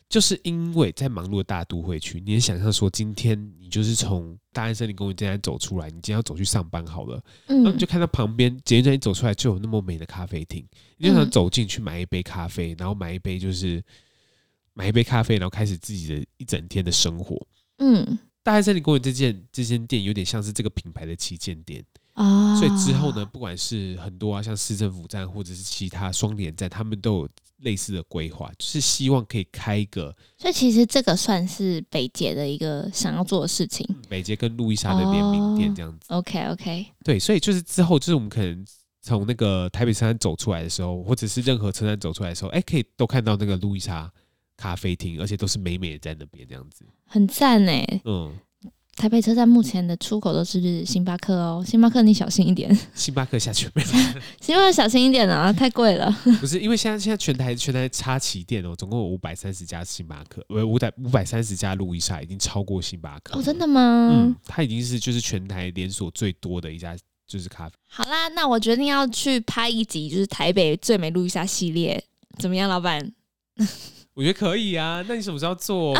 [0.07, 10.65] 就是因为在忙碌的大都会区，你也想象说，今天你就是从大安森林公园这边走出来，你今天要走去上班好了，嗯，然后你就看到旁边捷运站一走出来就有那么美的咖啡厅，
[10.97, 13.83] 你就想走进去买一杯咖啡，然后买一杯就是
[14.73, 17.45] 买一杯咖啡，然后开始自己的一整天的生活。
[17.79, 21.83] 嗯，大安森林公园这间这间店有点像是这个品牌的旗舰店。
[22.15, 30.15] 啊，所以之后呢，不管是很多啊，像市政府站或者是其他双连站，他们都有类似的规划，就是希望可以开一个。
[30.37, 33.85] 所以其实这个算是北捷的一个想要做的事情。
[34.07, 36.05] 北捷跟路易莎的联名店这样子。
[36.07, 36.85] Oh, OK OK。
[37.03, 38.65] 对，所以就是之后，就是我们可能
[39.01, 44.09] 从那个台北车站走出来的时候，或者是任何车站走出来的时候，哎，可以都看到那个路易莎
[44.55, 46.85] 咖啡厅，而且都是美美的在那边这样子。
[47.05, 48.01] 很赞哎。
[48.05, 48.33] 嗯。
[48.95, 52.73] 台北车站目前的出口都是星巴克哦，星巴克你小心一点。
[52.95, 53.87] 星巴克下去没有？
[54.39, 56.09] 星巴克小心一点啊，太贵了。
[56.39, 63.37] 不是，因为现在现在全台全台插旗店哦，总共有五百三十家星巴克，呃，五百五百三十家路易莎已经超过星巴克。
[63.37, 64.09] 哦，真的吗？
[64.13, 66.95] 嗯，它已经是就是全台连锁最多的一家
[67.27, 67.75] 就是咖啡。
[67.89, 72.01] 好啦，那我决定要去拍一集，就是台北最美路易莎系列，
[72.39, 73.11] 怎么样，老板？
[74.15, 75.93] 我觉得可以啊，那你什么时候做？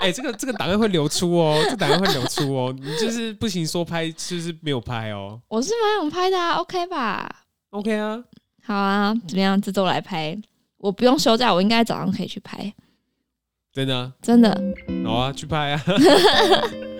[0.00, 2.72] 哎、欸，这个这个档案会流出哦，这档案会流出哦。
[2.78, 5.40] 你就是不行说拍，就是没有拍哦。
[5.48, 7.28] 我是蛮想拍的啊，OK 吧
[7.70, 8.22] ？OK 啊，
[8.62, 9.60] 好啊，怎么样？
[9.60, 10.40] 这周来拍，
[10.78, 12.72] 我不用休假，我应该早上可以去拍。
[13.72, 14.12] 真的？
[14.22, 14.56] 真的？
[15.04, 15.82] 好啊，去拍啊。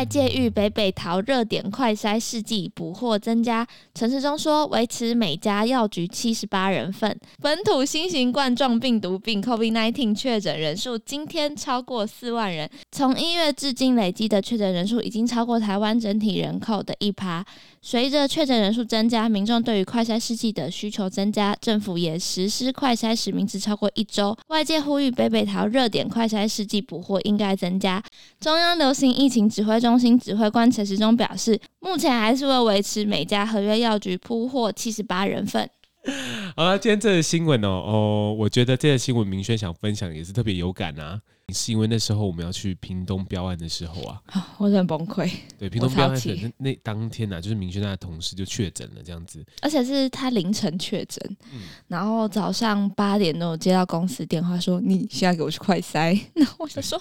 [0.00, 7.14] 外界预北北桃热点快筛试剂补货增加，陈时中说维持每家药局七十八人份。
[7.42, 17.44] 本土新型冠状病毒病 （COVID-19） 确诊人数今天超过四万人，从一月至今累积的确诊人数已经超过台湾整体人口的一趴。
[17.82, 24.34] 随着确诊人数增加，民众对于快筛试剂的需求增加，政府也实施快筛实名制超过一周。
[24.48, 28.02] 外界呼吁北北桃热点快筛试剂补货应该增加。
[28.38, 35.68] 中央流行疫情指挥中心指挥官陈时中表示，目前还是会维持每家合约药局铺货七十八人份。
[36.56, 41.20] 好了，今天这个新闻哦哦，我觉得这个新闻明轩想分享也是特别有感啊。
[41.52, 44.22] 是因为那时候我们要去屏东标案的时候啊，
[44.56, 45.28] 我很崩溃。
[45.58, 51.20] 对，屏东标案的那那当天呐、啊，就是明轩他的同事就确诊了这样子，而且是他凌晨确诊，
[51.52, 57.00] 嗯、然后早上八点多接到公司电话说，你现在给我去快筛， 那我就说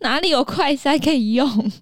[0.00, 1.72] 哪里有快筛可以用？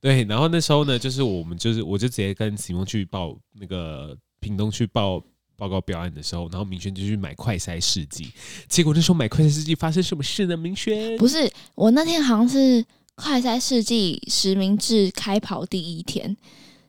[0.00, 5.20] 对，然后那时候呢，就是我们就是我就直接跟启梦去报那个屏东去报
[5.56, 8.30] 报告表案的时候，然后明轩就去买快筛试剂，
[8.68, 10.56] 结果那时候买快筛试剂发生什么事呢？
[10.56, 12.84] 明轩不是我那天好像是
[13.16, 16.36] 快筛试剂实名制开跑第一天，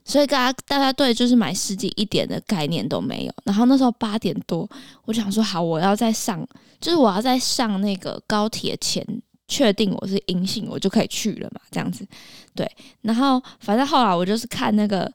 [0.06, 3.34] 所以大家大家对就是买试剂一点的概念都没有。
[3.43, 4.69] 然后那时候八点多，
[5.06, 6.48] 我就想说好，我要再上，
[6.80, 9.04] 就是我要再上那个高铁前。
[9.49, 12.07] 确定我是阴性，我就可以去了嘛，这样子，
[12.55, 12.65] 对。
[13.01, 15.12] 然后反正后来我就是看那个，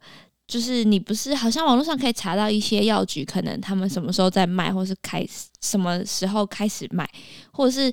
[0.47, 5.27] 就是你不是好像网络上可以查到一些药局，可能他们什么时候在卖，或是开
[5.62, 7.09] 什么时候开始卖，
[7.53, 7.90] 或者是。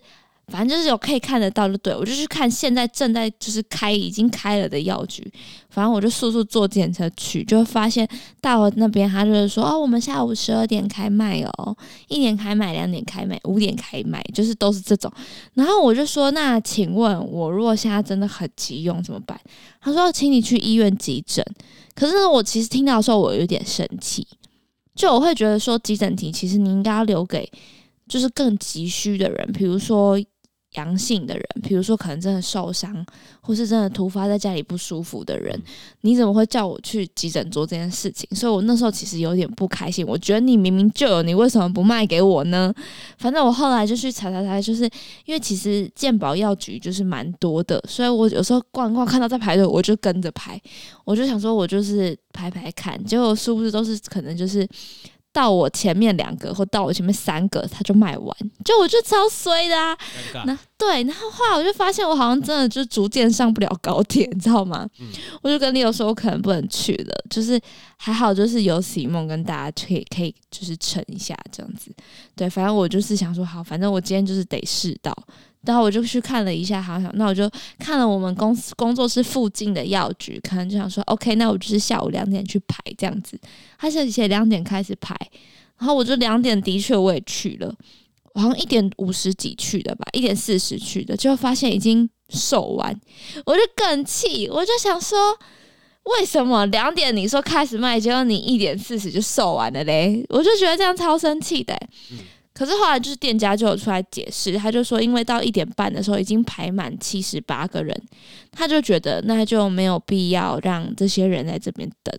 [0.52, 5.26] 反正就是有可以看得到就对，我就去看现在正在就是开已经开了的药局，
[5.70, 8.06] 反正我就速速坐电车去，就发现
[8.42, 11.76] 到了那边他就是说哦，我们下午十二点开卖哦，
[12.10, 15.10] 一点开卖，两点开卖，五点开卖，就是都是这种。
[15.54, 19.40] 然后我就说，那请问我如果现在真的很急用怎么办？
[19.80, 21.46] 他说，请你去医院急诊。
[21.96, 24.28] 可是我其实听到的时候我有点生气，
[24.94, 27.50] 就我会觉得说急诊题其实你应该要留给
[28.08, 30.20] 就是更急需的人，比如说。
[30.76, 33.06] 阳性的人，比如说可能真的受伤，
[33.42, 35.62] 或是真的突发在家里不舒服的人，
[36.02, 38.26] 你怎么会叫我去急诊做这件事情？
[38.36, 40.06] 所以我那时候其实有点不开心。
[40.08, 42.74] 我觉得你明明就有，你为什么不卖给我呢？
[43.18, 44.84] 反正我后来就去查查查，就是
[45.26, 50.60] 因为其实健保药局就是蛮多的，所以我有时候逛逛看到在排队，我就跟着排。
[51.04, 54.66] 我就想说，我就是排排看，结果是不是都是可能就是。
[55.34, 59.98] 到我前面两个或到我前面三个，他就卖完，就我就超衰的啊！
[60.46, 64.88] 那对，然后后来我就发现我好像真的就逐渐上不了高铁，你知道吗？
[65.00, 65.08] 嗯、
[65.42, 67.16] 我就跟 Leo 说，我可能不能去了。
[67.30, 67.60] 就是
[67.98, 71.92] 还好，就是有喜梦跟大家可以可以就是撑一下这样子。
[72.36, 75.16] 对，反正我就是想说，好，反正我今天就是得试到。
[75.64, 83.40] 然后我就去看了一下，好想，那我就看了我们公司工作室附近的药局，可能就想说，OK，那我就是下午两点去排这样子。
[83.78, 85.16] 他是写两点开始排，
[85.78, 87.74] 然后我就两点的确我也去了，
[88.34, 93.00] 好像一点五十几去的吧，一点四十去的，就发现已经售完，
[93.46, 95.38] 我就更气，我就想说，
[96.18, 100.26] 为什么两点你说开始卖，结果你一点四十就售完了嘞？
[100.30, 101.78] 我就觉得这样超生气的、
[102.54, 108.04] 可是后来就是店家就有出来解释，他就说，因为到一点半的时候已经排满七十八个人，
[108.52, 112.14] 他就觉得那就没有必要让这些人在这边等，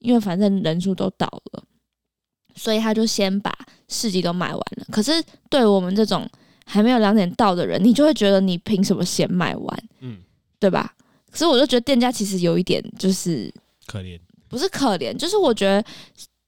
[0.00, 1.62] 因为反正人数都到了，
[2.56, 3.56] 所以他就先把
[3.88, 4.86] 市集都卖完了。
[4.90, 5.12] 可是
[5.48, 6.28] 对我们这种
[6.66, 9.84] 还没有两点到的人，你就会觉得你凭什么先卖完？
[10.00, 10.18] 嗯，
[10.58, 10.92] 对吧？
[11.30, 13.52] 可是我就觉得店家其实有一点就是
[13.86, 15.84] 可怜，不是可怜，就是我觉得。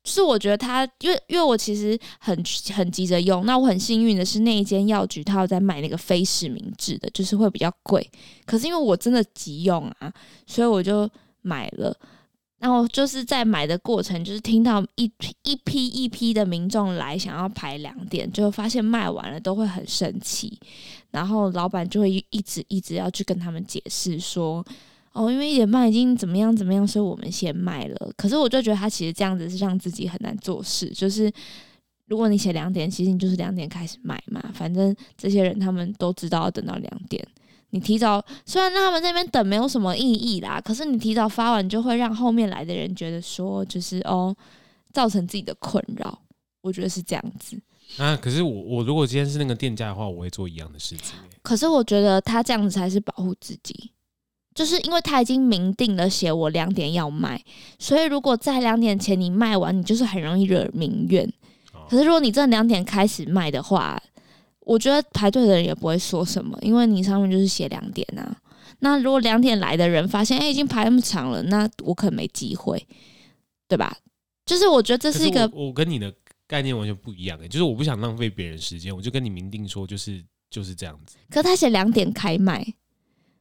[0.05, 2.35] 是我觉得他，因为因为我其实很
[2.75, 8.11] 很急着用，那我很幸运的是那一间药局他有在卖那个非实名制的，就是会比较贵。
[8.47, 10.13] 可是因为我真的急用啊，
[10.47, 11.09] 所以我就
[11.43, 11.95] 买了。
[12.59, 15.11] 然后就是在买的过程，就是听到一
[15.45, 20.59] 一批一批的民众来想要排两点，就发现卖完了都会很生气，
[21.11, 24.65] 然后老板就会一直一直要去跟他们解释说。
[25.13, 28.13] 哦，因为一点半已经怎么样怎么样，所以我们先卖了。
[28.17, 30.89] 可是我就觉得他其实这样子是让自己很难做事。
[30.91, 31.31] 就是
[32.07, 34.41] 如果你写两点，其实你就是两点开始卖嘛。
[34.55, 37.27] 反正这些人他们都知道要等到两点。
[37.71, 44.35] 你提早，虽然让他们在那边等没有什么意义啦，可是你提早发完就会让后面来的人觉得说，就是哦，
[44.93, 46.21] 造成自己的困扰。
[46.63, 47.61] 我觉得是这样子。
[47.97, 51.17] 啊，可是我我如果今天是那个店家的话，我会做一样的事情。
[51.43, 53.93] 可是我觉得他这样子才是保护自己。
[54.55, 57.43] 就是因为他已经明定了写我两点要卖，
[57.79, 61.33] 所以如果在两点前你卖完，你就是很容易惹民怨。
[61.89, 64.01] 可是如果你这两点开始卖的话，
[64.61, 68.37] 我觉得排队的人也不会说什么，因为你上面就是写两点啊。
[68.81, 72.85] 那如果两点来的人发现，哎，已经排那么长了，那我可能没机会，
[73.69, 73.97] 对吧？
[74.47, 76.13] 就是我觉得这是一个，我，我跟你的
[76.47, 81.17] 概念完全不一样的，就是我不想浪费别人时间，我就跟你明定说，就是就是这样子。
[81.31, 82.75] 可他写两点开卖。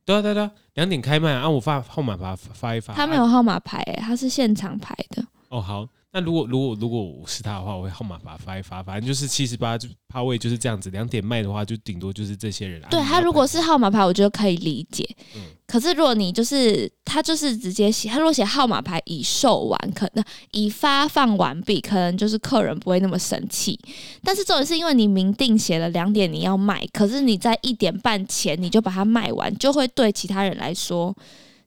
[0.10, 1.48] 对啊对对，两点开卖啊！
[1.48, 2.96] 我发号码牌发一发。
[2.96, 5.24] 他没有号码牌，他是现场排的。
[5.50, 5.88] 哦，好。
[6.12, 10.90] 那如果如果如果我是他的话，我会号码把它发一发，反正就是七十八就趴位就是这样子。
[10.90, 12.82] 两点卖的话，就顶多就是这些人。
[12.90, 15.08] 对，他如果是号码牌，我觉得可以理解。
[15.36, 15.42] 嗯。
[15.68, 23.80] 可是如果你就是他就是直接写，他如果写号码牌已售完，可能已发放完毕，可能就是客人不会那么生气。
[24.24, 31.16] 但是重点是因为你明定写了两点你要卖，可是你在一点半前你就把它卖完，就会对其他人来说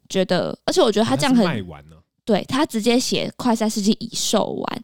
[0.09, 2.02] 觉得，而且我觉得他这样很卖完了。
[2.25, 4.83] 对，他直接写快筛试剂已售完，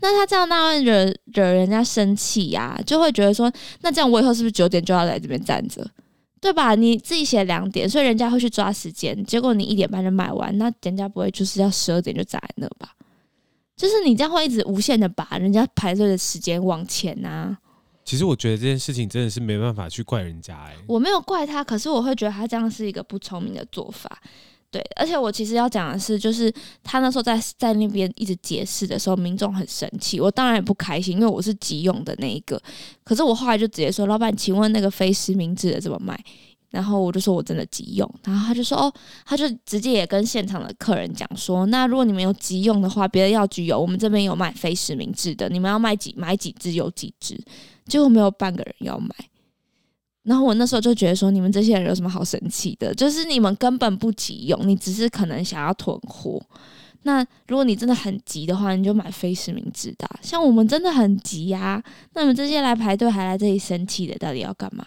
[0.00, 5.88] 那他这样那会惹惹人家生气呀、啊，就会觉得说，那这样我以后是不是九点就要来这边站着，
[6.40, 6.74] 对吧？
[6.74, 12.90] 你自己写两点，所以人家会去抓时间，结果你一点半就买完，那人家不会就是要十二点就站在那吧？
[13.76, 17.56] 就是你这样会一直无限的把人家排队的时间往前啊。
[18.04, 24.20] 其实我觉得这件事情真的是没办法去怪人家哎、欸，我没有怪他，可是我会觉得他这样是一个不聪明的做法。
[24.70, 26.52] 对，而且我其实要讲的是，就是
[26.84, 32.60] 他那时候在在那边一直解释的时候，民众很生气，我当然也不开心，因为我是急用的那一个。
[33.02, 36.16] 可是我后来就直接说：“老板，请问那个非实名制的怎么卖？”
[36.70, 38.92] 然后我就说我真的急用，然后他就说：“哦，
[39.26, 47.36] 他就直接也跟现场的客人讲说，那如果你们有急用的话，别的药局有，我们这边有卖非实名制的，你们要卖几买几支有几支。”
[47.88, 49.08] 结果没有半个人要买。
[50.22, 52.94] 然后我那时候就觉得说，你们这些人有什么好生气的？
[52.94, 56.40] 就是你们根本不急用，你只是可能想要囤货。
[57.04, 60.06] 那如果你真的很急的话，你就买非实名制的。
[60.20, 64.86] 像我们真的很急呀、啊，那你们这些来排队还来这里生气的，到底要干嘛？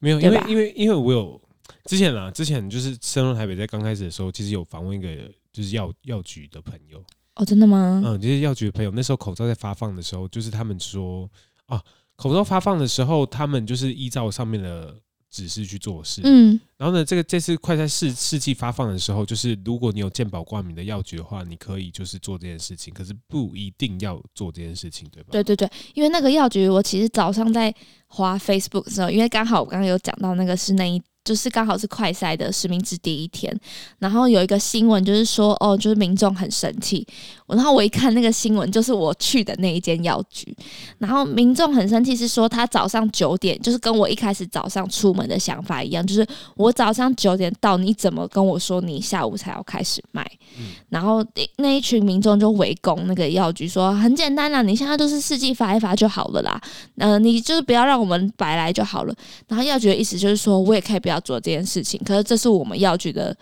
[0.00, 1.40] 没有，因为因为因为我有
[1.84, 5.08] 之前啊，之前就是深入台北，在刚开始的时候，其实有访问一个
[5.52, 7.00] 就是药药局的朋友。
[7.36, 8.02] 哦，真的吗？
[8.04, 11.30] 嗯，就是药局的朋友，那时候口罩在发放的时候，就是他们说
[11.66, 11.80] 啊。
[12.18, 14.94] 口罩发放的时候，他们就是依照上面的
[15.30, 16.20] 指示去做事。
[16.24, 25.28] 嗯，然后呢，这个这次快在试试剂发放的时候，就是如果你有健保挂名的药局的话，你可以就是做这件事情，可是不一定要做这件事情，对吧？
[25.30, 27.72] 对对对，因为那个药局，我其实早上在
[28.08, 31.00] 滑 Facebook 的时候，因为刚好我刚刚有讲到那个是那一。
[31.24, 33.54] 就是刚好是快筛的实名制第一天，
[33.98, 37.06] 然后有一个新闻就是说，哦，就是民众很生气。
[37.46, 40.54] 然后我一看那个新闻，就是我去的那一间药局，
[40.98, 46.26] 然后民众很生气是说，他早上九点，就是跟我一开始早上出门的想法一样，就是
[46.56, 50.26] 我早上九点到，你怎么跟我说你下午才要开始卖？
[50.88, 51.24] 然后
[51.56, 56.60] 那一群民众就围攻那个药局，说很简单啦，你现在都是试剂发一发就好了啦，
[56.96, 59.14] 嗯、呃，你就是不要让我们白来就好了。
[59.46, 61.17] 然后药局的意思就是说，我也可以不要。
[61.20, 63.36] 做这件事情，可是这是我们药局的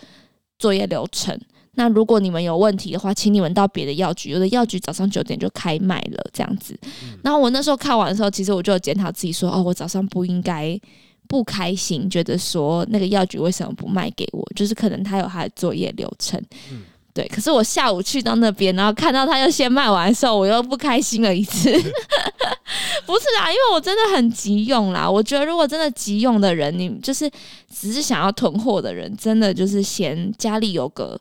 [0.58, 1.38] 作业流程。
[1.78, 6.78] 那如果你们有问题的话，请你们到别的药局，有的药局早上九点就开卖了，这样子。
[6.82, 7.18] 嗯。
[7.22, 10.80] 然后我那时候看完的时候，其实我就有检讨自己说：“哦，我早上不应该
[11.28, 14.42] 不开心，觉得说那个药局为什么不卖给我？
[14.56, 16.82] 就是可能他有他的作业流程。”嗯。
[17.16, 21.72] 对，可是我下午去到那边，然后看到他又先卖完的时候，我又不开心了一次。
[23.07, 25.11] 不是啦，因为我真的很急用啦。
[25.11, 27.31] 我觉得如果真的急用的人，你就是
[27.74, 31.18] 只是想要囤货的人，真的就是嫌家里有个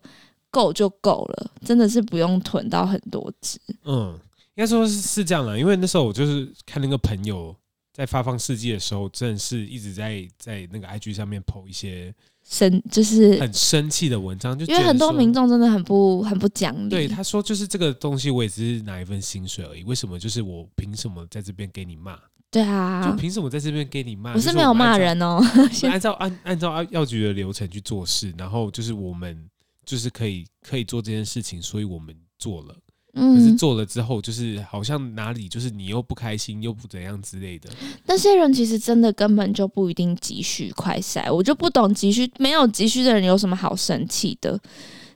[0.52, 3.58] 够就够了，真的是不用囤到很多只。
[3.86, 4.20] 嗯，
[4.56, 7.56] 应该说是是这样的，因为那时候我就是看那个朋友
[7.94, 12.14] 在发放试剂的时候，真的是一直在在那个 IG 上面 po 一些。
[12.48, 16.90] 生就是很生气的文章，就因为很多民众真的很不很不讲理。
[16.90, 22.18] 对，他说就是这个东西，我也只是拿一份薪水而已，为什么就是我凭什么在这边给你骂？
[22.52, 24.34] 对啊，就凭什么在这边给你骂？
[24.34, 25.42] 我是没有骂人哦，
[25.90, 29.50] 按照按按照药局的流程去做事，然后就是我们
[29.84, 32.76] 就是可以可以做这件事情，所以我们做了。
[33.16, 37.70] 可是做了之后，就是好像哪里就是你又不开心，又不怎样之类的。
[38.06, 44.60] 那些人其实真的根本就不一定急需快筛，我就不懂急需没有急需的人有什么好生气的。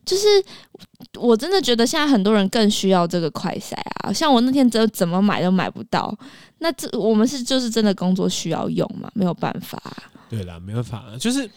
[0.06, 0.24] 就是
[1.20, 6.18] 我真的觉得现在很多人更需要这个快筛啊，像我那天怎怎么买都买不到。
[6.60, 9.12] 那这我们是就是真的工作需要用嘛？
[9.14, 10.04] 没有办法啊。
[10.30, 11.48] 对啦，没办法，就是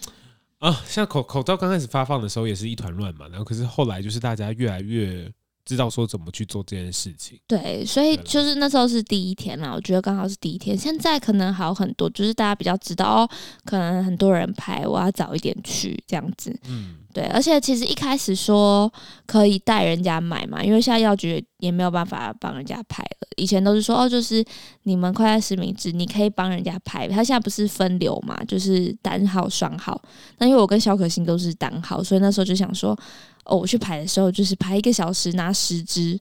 [0.59, 5.31] 啊，像口口罩刚开始发放的时候也是一团乱嘛，然后可是后来就是大家越来越。
[5.65, 10.77] 知道说怎么去做这件事情，对，所以就是那时候是第一天啦，我觉得刚好是第一天。
[10.77, 13.29] 现在可能好很多，就是大家比较知道哦，
[13.63, 16.53] 可能很多人排，我要早一点去这样子。
[16.67, 18.91] 嗯，对，而且其实一开始说
[19.25, 23.27] 可以带人家买嘛，因为现在药局也没有办法帮人家排了。
[23.37, 24.43] 以前都是说哦，就是
[24.83, 27.07] 你们快筛实名制，你可以帮人家排。
[27.07, 30.01] 他现在不是分流嘛，就是单号双号。
[30.39, 32.97] 那因为我跟萧可欣都是单号，所以那时候就想说。
[33.45, 36.17] 哦，我去排的时候就是排一个小时拿十支，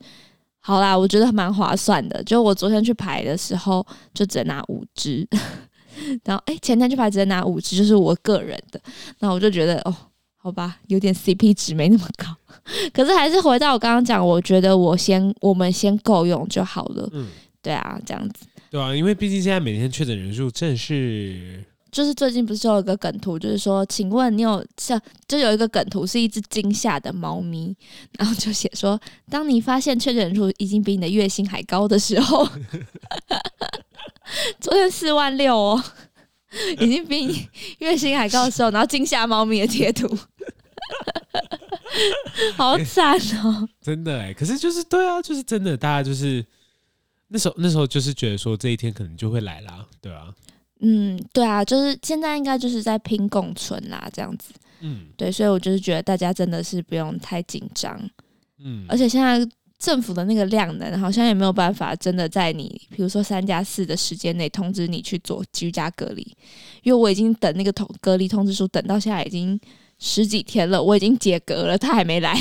[0.59, 2.21] 好啦，我觉得蛮划算的。
[2.25, 5.25] 就我昨天去排的时候，就只能拿五支，
[6.27, 8.81] 然后哎、前天去排只能拿五支，就是我个人的。
[9.21, 9.95] 那我就觉得哦，
[10.43, 12.27] 好吧，有点 CP 值没那么高。
[12.93, 17.09] 可是还是回到我刚刚讲，我觉得我先我们先够用就好了。
[17.13, 17.29] 嗯，
[17.63, 18.45] 对啊，这样子。
[18.69, 21.65] 对啊，因为毕竟现在每天确诊人数正是。
[21.93, 27.77] 就是最近不是就有一个梗图，就是说，请问你有像就有一个梗图是一只惊吓的猫咪，
[28.19, 32.49] 然后就写说，当你发现确诊人数已经比你的月薪还高的时候，
[34.59, 35.85] 昨天四万六哦，
[36.81, 37.49] 已经比你
[37.81, 40.07] 月薪还高的时候，然后惊吓猫咪的贴图，
[42.57, 43.69] 好惨哦！
[43.81, 46.45] 真的哎，可是就是对啊，就是真的，大家就是
[47.29, 50.33] 那时候那时候就是觉得说这一天可能就会来啦，对啊。
[50.85, 54.53] 嗯，对啊，就是现在应该就是在拼共存啦，这样子。
[54.81, 57.97] 嗯，对，所以我就是觉得大家真的是不用太紧张。
[58.59, 59.49] 嗯，而且现在
[59.83, 66.23] 政府的那个量能好像也没有办法真的在你，比如说三加四的时间内通知你去做居家隔离，
[66.85, 69.59] 因为我已经等那个通隔离通知书等到现在已经
[69.99, 72.33] 十几天了，我已经解隔了，他还没来。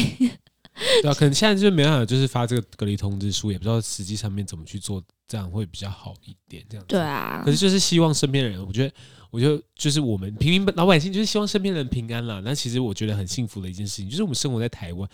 [1.02, 6.64] 对啊，可能现在就没办法，就是发这个隔离通知书，也不知道实际上面怎么去做，这样会比较好一点。
[6.70, 8.94] 这样对啊，可是就是希望身边的人，我觉得，
[9.32, 12.40] 我觉得就是我们平民老百姓，就是希望身边的人平安啦。
[12.46, 15.10] 那其实我觉得很幸福的一件事情，就是我们生活在台湾。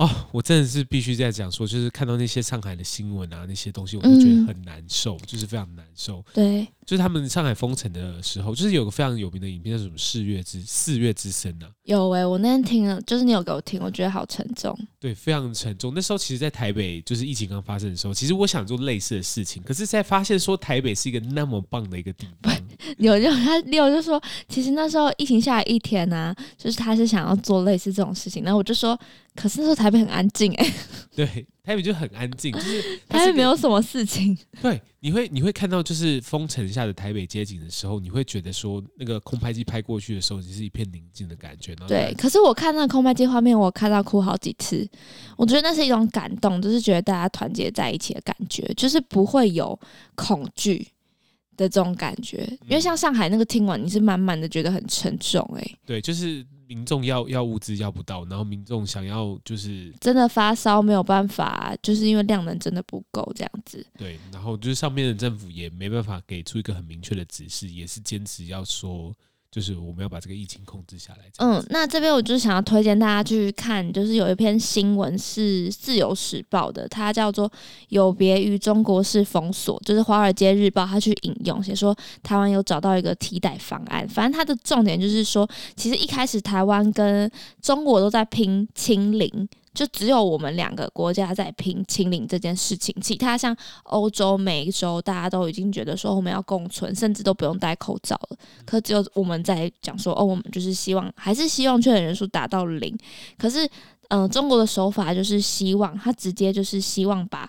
[0.00, 6.24] 哦，我真的是必须在讲说，就是看到那些上海的新闻啊，那些东西，我就觉得很难受，嗯、就是非常难受。
[6.32, 11.68] 对，就是他们上海封城的时候，就是有个非常有名的影片，叫什么“四月之四月之声”啊。
[11.84, 14.74] 有诶、欸，我那天听了，就是你有给我听，我觉得好沉重。
[14.98, 15.92] 对，非常沉重。
[15.94, 22.54] 那时候其实，在台北就是疫情刚发生的时候，其实我想做类似的事情，可是，在发现说台北是一个那么棒的一个地方，
[22.96, 28.98] 有就他六就说，其实那时候疫情下来一天呢、啊，就是他是想要做类似这种事情，然后我就说。
[29.36, 30.72] 可是那时候台北很安静哎，
[31.14, 31.26] 对，
[31.62, 34.36] 台北就很安静，就是 台北没有什么事情。
[34.60, 41.74] 对，你会你会看到就是封城下的台北街景的时候，你会觉得说那个空拍机拍过去的时候，你是一片宁静的感觉。
[41.86, 44.86] 对，可是我看那个空拍机画面，我看到哭好几次。
[45.36, 49.78] 我觉得那是一种感动，就是觉得大家团结在一起的感觉，就是不会有
[50.16, 50.86] 恐惧
[51.56, 52.44] 的这种感觉。
[52.62, 55.64] 因为像上海那个听完，你是满满的觉得很沉重哎。
[55.86, 56.44] 对，就是。
[56.70, 63.84] 民众要要物资要不到，然后民众想要就是真的发烧没有办法，就是因为量能真的不够这样子。
[63.98, 69.12] 对，然后就是上面的政府也没办法给出一个很明确的指示，也是坚持要说。
[69.50, 71.24] 就是我们要把这个疫情控制下来。
[71.38, 77.50] 嗯，那这边我就想要推荐大家去看，就是有一篇新闻是《自由时报》的，它叫做
[77.90, 84.08] “有别于中国式封锁”，就是《华尔街日报》它去引用写说，台湾有找到一个替代方案。
[84.08, 87.30] 反正它的重点就是说，其实一开始台湾跟
[87.60, 89.48] 中国都在拼清零。
[89.72, 98.36] 就只有我们两个国家在拼清零这件事情，其他像欧洲、美洲，大家都已经觉得说我们要共存，甚至都不用戴口罩了。
[98.66, 102.96] 可只有我们在讲说，哦，我们就是希望，还是希望确诊人数达到零。
[103.38, 103.64] 可是，
[104.08, 107.48] 嗯、呃，中国的手法就是希望他直接就是希望把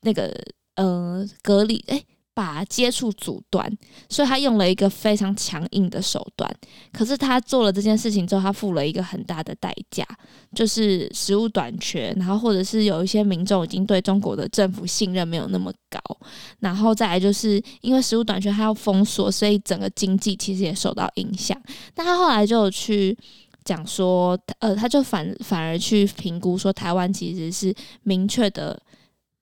[0.00, 0.34] 那个
[0.76, 2.04] 呃隔离，诶。
[2.38, 3.68] 把接触阻断，
[4.08, 6.48] 所以他用了一个非常强硬的手段。
[6.92, 10.06] 可是他做了这件事情之后，他付了一个很大的代价，
[10.54, 15.98] 就是食物短缺，然后或者是有一些民众已经对中国的政府信任没有那么高，
[16.60, 21.60] 然后再来就是因为食物短缺，他要封锁，所以整个经济其实也受到影响。
[21.92, 23.18] 但他后来就去
[23.64, 27.74] 讲说，呃，他就反反而去评估说，台湾其实是
[28.04, 28.80] 明确的。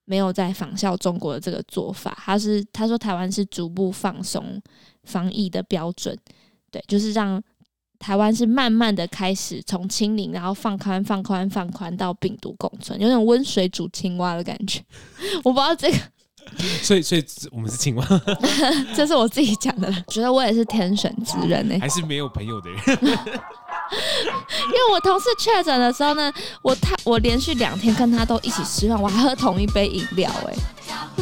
[0.09, 4.59] 没有在仿效中国的这个做法，他是他说台湾是逐步放松
[5.03, 6.17] 防疫的标准，
[6.71, 7.43] 对，就是让
[7.99, 14.81] 台湾是慢慢的开始从清零，然后放宽放宽放宽到病毒共存，有种温水煮青蛙的感觉。
[15.43, 15.97] 我不知道这个，
[16.81, 18.07] 所以所以我们是青蛙，
[18.95, 22.81] 这是我自己讲的，觉得我也是天选之人呢、欸，还是没有朋友的人。
[24.67, 26.31] 因为我同事确诊的时候呢，
[26.61, 30.53] 我他我连续两天跟他都一起吃饭，我还喝同一杯饮料哎，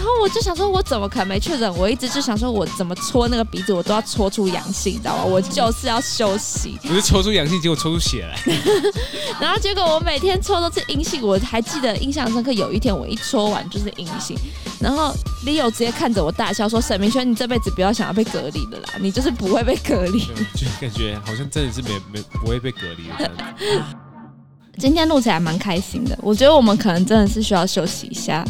[0.06, 1.78] 后我就想说，我怎么可能没确诊？
[1.78, 5.24] 我一直就想说，我怎么戳那个鼻子，我都要戳出阳性，你知道吗？
[5.24, 6.78] 我就是要休息。
[6.84, 8.38] 不是戳出阳性，结果戳出血来。
[9.40, 14.38] 然后结果我每天戳都是阴性，我还记得印象深刻，有一天我一戳完就是阴性，
[14.82, 15.14] 然后
[15.46, 20.20] Leo 直接看着我大笑说：“沈明轩，你这辈子不要想要被隔离了啦，你就是不会被隔离。
[20.54, 22.56] ”就感觉好像真的是没没不会。
[22.66, 23.84] 被隔离这样子。
[24.80, 28.44] 今天录起来蛮开心的，我觉得我们可能真的是需要休息一下。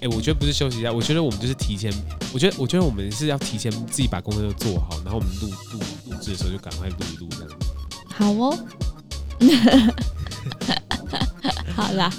[0.00, 1.92] 哎、欸，我觉得不是休息一下，我觉得我们就是提前，
[2.32, 7.54] 我觉得我觉得我们是要提前自己把工作都做好，然后我们录录录制的时候就赶快录一录这样子。
[8.08, 8.58] 好哦。
[11.76, 12.10] 好啦，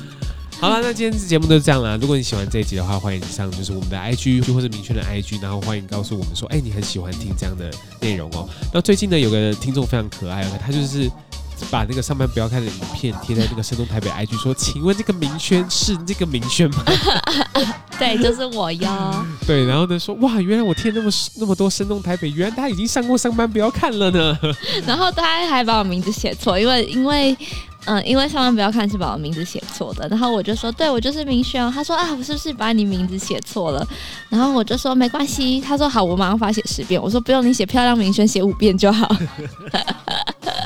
[0.59, 1.97] 好了，那今天节目就是这样啦。
[1.99, 8.47] 如果你喜欢这一集的话，欢迎上就是我们的 IG 或者明确的 IG，然后欢迎告诉我们说，哎、欸，你很喜欢听这样的内容哦。
[8.71, 11.09] 那最近呢，有个听众非常可爱，他就是。
[11.69, 16.83] 把那个上班不要看的影片贴在那个声东台北 IG 说，请问这个明轩是这个明轩吗？
[17.99, 18.89] 对，就是我哟。
[19.45, 24.37] 对，然后呢说，哇，原来我贴那么那么多声东台北，原来他已经上过上班不要看了呢。
[24.87, 27.37] 然后他还把我名字写错，因为因为
[27.85, 30.07] 嗯，因为上班不要看是把我名字写错的。
[30.07, 31.63] 然后我就说，对，我就是明轩。
[31.63, 33.87] 哦他说啊，我是不是把你名字写错了？
[34.29, 35.61] 然后我就说没关系。
[35.61, 37.01] 他说好，我马上发写十遍。
[37.01, 39.15] 我说不用，你写漂亮明轩写五遍就好。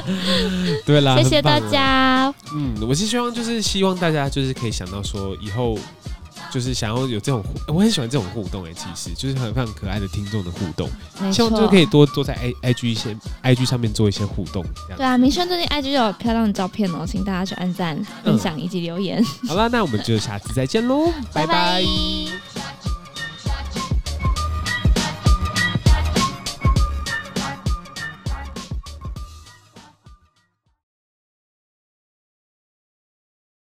[0.86, 2.34] 对啦，谢谢大家。
[2.54, 5.78] 嗯，我是希望就是希望大家就是可以想到说以后。
[6.52, 10.90] 就是想要有这种互，我很喜欢这种互动哎、欸，其实就是很非常可爱的听众的互动，
[11.34, 14.64] 希望就可以多多在 i i g 一些 i g 上面做一些互动。
[14.96, 19.22] 对啊，明轩最近 i g 有漂亮的照片哦，请大家去按赞、分享以及留言。
[19.48, 21.84] 好了，那我们就下次再见喽， 拜拜。